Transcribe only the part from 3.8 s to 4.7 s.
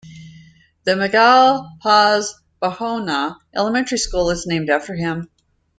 School is